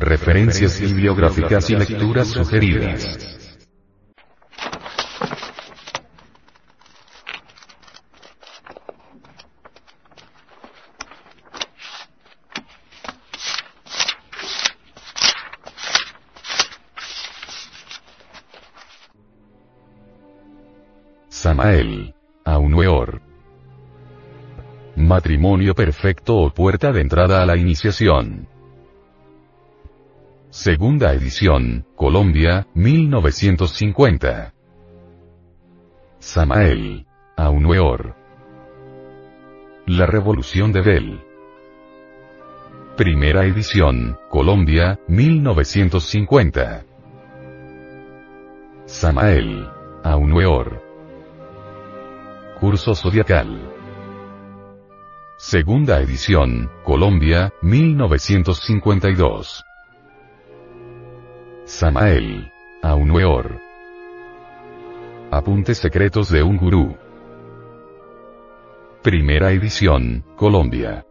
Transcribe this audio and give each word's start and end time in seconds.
Referencias 0.00 0.80
bibliográficas 0.80 1.68
y 1.68 1.76
lecturas 1.76 2.28
sugeridas. 2.28 3.18
Samael. 21.28 22.14
Aunueor. 22.46 23.20
Matrimonio 24.96 25.74
perfecto 25.74 26.38
o 26.38 26.54
puerta 26.54 26.90
de 26.90 27.02
entrada 27.02 27.42
a 27.42 27.46
la 27.46 27.58
iniciación. 27.58 28.59
Segunda 30.50 31.12
edición, 31.12 31.86
Colombia, 31.94 32.66
1950. 32.74 34.52
Samael. 36.18 37.06
Aunueor. 37.36 38.16
La 39.86 40.06
Revolución 40.06 40.72
de 40.72 40.80
Bell. 40.80 41.20
Primera 42.96 43.44
edición, 43.44 44.18
Colombia, 44.28 44.98
1950. 45.06 46.84
Samael. 48.86 49.68
Aunueor. 50.02 50.82
Curso 52.58 52.96
Zodiacal. 52.96 53.56
Segunda 55.38 56.00
edición, 56.00 56.68
Colombia, 56.82 57.52
1952. 57.62 59.64
Samael. 61.70 62.50
Aunueor. 62.82 63.60
Apuntes 65.30 65.78
secretos 65.78 66.28
de 66.28 66.42
un 66.42 66.56
gurú. 66.56 66.96
Primera 69.04 69.52
edición, 69.52 70.24
Colombia. 70.34 71.06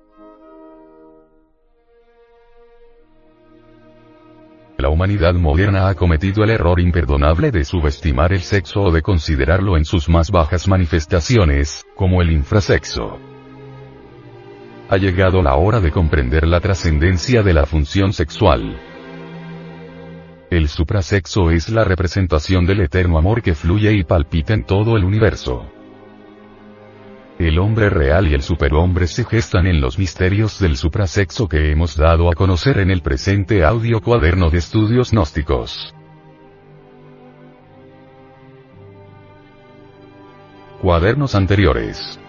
La 4.78 4.90
humanidad 4.90 5.34
moderna 5.36 5.88
ha 5.88 5.96
cometido 5.96 6.44
el 6.44 6.50
error 6.50 6.82
imperdonable 6.82 7.52
de 7.52 7.64
subestimar 7.64 8.34
el 8.34 8.42
sexo 8.42 8.82
o 8.82 8.92
de 8.92 9.02
considerarlo 9.02 9.78
en 9.78 9.86
sus 9.86 10.10
más 10.10 10.30
bajas 10.30 10.68
manifestaciones, 10.68 11.86
como 11.96 12.22
el 12.22 12.32
infrasexo. 12.32 13.18
Ha 14.90 14.98
llegado 14.98 15.42
la 15.42 15.56
hora 15.56 15.80
de 15.80 15.92
comprender 15.92 16.46
la 16.46 16.60
trascendencia 16.60 17.44
de 17.44 17.54
la 17.54 17.66
función 17.66 18.12
sexual. 18.12 18.89
El 20.50 20.68
suprasexo 20.68 21.52
es 21.52 21.70
la 21.70 21.84
representación 21.84 22.66
del 22.66 22.82
eterno 22.82 23.20
amor 23.20 23.44
que 23.44 23.54
fluye 23.54 23.94
y 23.94 24.04
palpita 24.04 24.56
en 24.56 24.64
todo 24.64 24.98
el 24.98 25.04
universo. 25.04 25.72
El 27.38 27.60
hombre 27.60 27.92
real 27.92 28.28
y 28.28 28.34
el 28.34 28.42
superhombre 28.42 29.06
se 29.06 29.26
gestan 29.26 29.68
en 29.68 29.80
los 29.80 30.00
misterios 30.00 30.60
del 30.60 30.76
suprasexo 30.76 31.48
que 31.48 31.72
hemos 31.72 31.96
dado 31.96 32.32
a 32.32 32.34
conocer 32.34 32.80
en 32.80 32.90
el 32.90 33.02
presente 33.04 33.64
audio 33.64 34.02
cuaderno 34.02 34.50
de 34.50 34.58
estudios 34.58 35.12
gnósticos. 35.12 35.94
Cuadernos 40.82 41.36
anteriores. 41.36 42.20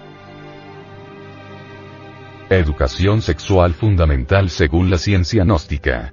Educación 2.50 3.22
sexual 3.22 3.72
fundamental 3.72 4.50
según 4.50 4.90
la 4.90 4.98
ciencia 4.98 5.42
gnóstica. 5.42 6.12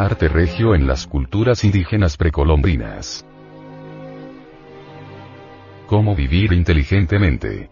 Arte 0.00 0.28
regio 0.28 0.76
en 0.76 0.86
las 0.86 1.08
culturas 1.08 1.64
indígenas 1.64 2.16
precolombinas. 2.16 3.26
Cómo 5.88 6.14
vivir 6.14 6.52
inteligentemente. 6.52 7.68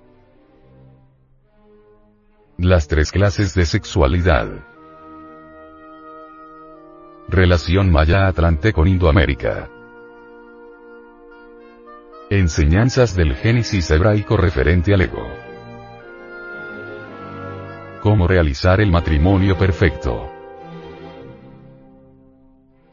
Las 2.58 2.88
tres 2.88 3.12
clases 3.12 3.54
de 3.54 3.64
sexualidad. 3.64 4.48
Relación 7.28 7.92
Maya-Atlante 7.92 8.72
con 8.72 8.88
Indoamérica. 8.88 9.70
Enseñanzas 12.28 13.14
del 13.14 13.36
Génesis 13.36 13.88
hebraico 13.92 14.36
referente 14.36 14.92
al 14.92 15.02
ego. 15.02 15.28
Cómo 18.02 18.26
realizar 18.26 18.80
el 18.80 18.90
matrimonio 18.90 19.56
perfecto. 19.56 20.35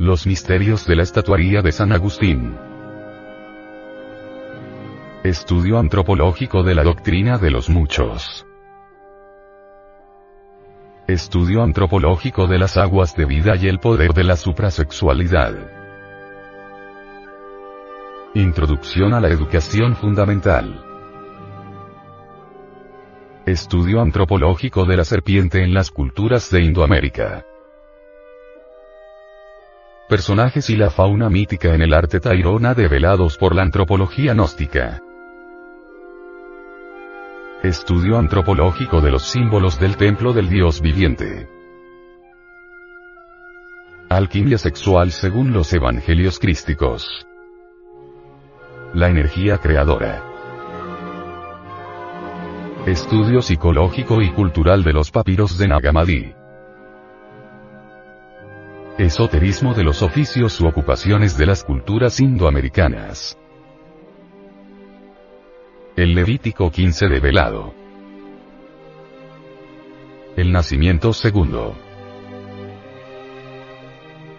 Los 0.03 0.27
misterios 0.27 0.85
de 0.85 0.97
la 0.97 1.03
estatuaría 1.03 1.61
de 1.61 1.71
San 1.71 1.93
Agustín. 1.93 2.57
Estudio 5.23 5.79
antropológico 5.79 6.61
de 6.61 6.75
la 6.75 6.83
doctrina 6.83 7.37
de 7.37 7.49
los 7.49 7.69
muchos. 7.69 8.45
Estudio 11.07 11.63
antropológico 11.63 12.47
de 12.47 12.59
las 12.59 12.75
aguas 12.75 13.15
de 13.15 13.23
vida 13.23 13.55
y 13.55 13.69
el 13.69 13.79
poder 13.79 14.11
de 14.11 14.25
la 14.25 14.35
suprasexualidad. 14.35 15.53
Introducción 18.33 19.13
a 19.13 19.21
la 19.21 19.29
educación 19.29 19.95
fundamental. 19.95 20.83
Estudio 23.45 24.01
antropológico 24.01 24.83
de 24.83 24.97
la 24.97 25.05
serpiente 25.05 25.63
en 25.63 25.73
las 25.73 25.91
culturas 25.91 26.51
de 26.51 26.61
Indoamérica. 26.61 27.45
Personajes 30.13 30.69
y 30.69 30.75
la 30.75 30.91
fauna 30.91 31.27
mítica 31.27 31.73
en 31.73 31.81
el 31.81 31.91
arte 31.91 32.19
tairona 32.19 32.75
develados 32.75 33.35
por 33.35 33.55
la 33.55 33.63
antropología 33.63 34.35
gnóstica. 34.35 35.01
Estudio 37.63 38.19
antropológico 38.19 39.01
de 39.01 39.09
los 39.09 39.23
símbolos 39.23 39.79
del 39.79 39.97
templo 39.97 40.31
del 40.31 40.49
dios 40.49 40.81
viviente. 40.81 41.49
Alquimia 44.07 44.59
sexual 44.59 45.11
según 45.11 45.51
los 45.51 45.73
evangelios 45.73 46.37
crísticos. 46.37 47.25
La 48.93 49.09
energía 49.09 49.57
creadora. 49.57 50.23
Estudio 52.85 53.41
psicológico 53.41 54.21
y 54.21 54.29
cultural 54.29 54.83
de 54.83 54.93
los 54.93 55.09
papiros 55.09 55.57
de 55.57 55.69
Nagamadi. 55.69 56.42
Esoterismo 58.97 59.73
de 59.73 59.83
los 59.83 60.03
oficios 60.03 60.61
u 60.61 60.67
ocupaciones 60.67 61.35
de 61.35 61.47
las 61.47 61.63
culturas 61.63 62.19
indoamericanas. 62.19 63.35
El 65.95 66.13
Levítico 66.13 66.69
15 66.69 67.07
de 67.07 67.19
velado. 67.19 67.73
El 70.37 70.51
nacimiento 70.51 71.11
segundo. 71.11 71.75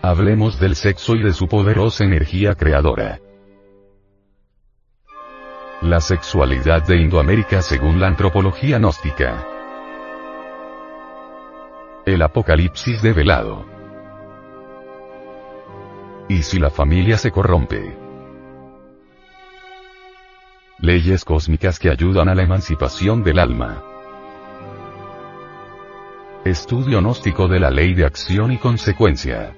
Hablemos 0.03 0.61
del 0.61 0.77
sexo 0.77 1.17
y 1.17 1.25
de 1.25 1.33
su 1.33 1.49
poderosa 1.49 2.05
energía 2.05 2.55
creadora. 2.55 3.19
La 5.83 5.99
sexualidad 5.99 6.87
de 6.87 6.99
Indoamérica 6.99 7.61
según 7.61 7.99
la 7.99 8.07
antropología 8.07 8.79
gnóstica. 8.79 9.45
El 12.07 12.23
Apocalipsis 12.23 13.03
de 13.03 13.13
velado. 13.13 13.74
¿Y 16.29 16.43
si 16.43 16.59
la 16.59 16.71
familia 16.71 17.19
se 17.19 17.31
corrompe? 17.31 17.99
Leyes 20.79 21.23
cósmicas 21.25 21.79
que 21.79 21.91
ayudan 21.91 22.31
a 22.31 22.35
la 22.35 22.43
emancipación 22.43 23.23
del 23.23 23.39
alma. 23.39 23.83
Estudio 26.47 27.01
gnóstico 27.01 27.47
de 27.47 27.61
la 27.61 27.71
ley 27.71 27.95
de 27.95 28.07
acción 28.07 28.53
y 28.53 28.59
consecuencia. 28.59 29.55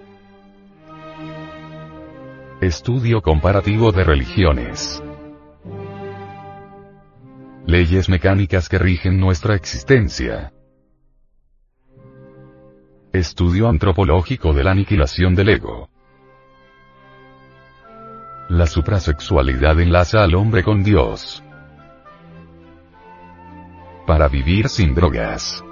Estudio 2.61 3.23
comparativo 3.23 3.93
de 3.93 4.03
religiones. 4.03 5.03
Leyes 7.65 8.09
mecánicas 8.09 8.69
que 8.69 8.79
rigen 8.79 9.21
nuestra 9.21 9.55
existencia. 9.55 10.53
Estudio 13.13 13.69
antropológico 13.69 14.53
de 14.53 14.65
la 14.65 14.73
aniquilación 14.73 15.37
del 15.37 15.51
ego. 15.51 15.96
La 18.49 18.69
suprasexualidad 18.69 19.81
enlaza 19.81 20.23
al 20.23 20.37
hombre 20.37 20.63
con 20.63 20.85
Dios. 20.85 21.43
Para 24.07 24.29
vivir 24.29 24.69
sin 24.69 24.95
drogas. 24.95 25.65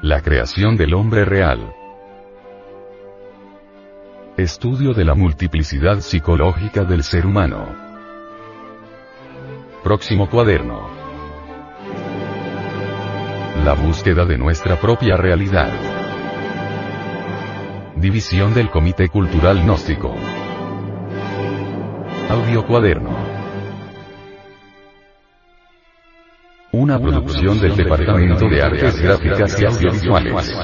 La 0.00 0.22
creación 0.22 0.78
del 0.78 0.94
hombre 0.94 1.26
real. 1.26 1.74
Estudio 4.38 4.94
de 4.94 5.04
la 5.04 5.14
multiplicidad 5.14 6.00
psicológica 6.00 6.84
del 6.84 7.02
ser 7.02 7.26
humano. 7.26 7.66
Próximo 9.82 10.30
cuaderno. 10.30 10.88
La 13.62 13.74
búsqueda 13.74 14.24
de 14.24 14.38
nuestra 14.38 14.80
propia 14.80 15.18
realidad. 15.18 16.03
División 18.04 18.52
del 18.52 18.68
Comité 18.68 19.08
Cultural 19.08 19.62
Gnóstico. 19.62 20.14
Audio 22.28 22.66
Cuaderno. 22.66 23.16
Una 26.72 27.00
producción 27.00 27.58
del 27.58 27.74
Departamento 27.74 28.46
de 28.46 28.62
Artes 28.62 29.00
Gráficas 29.00 29.58
y 29.58 29.64
Audiovisuales. 29.64 30.54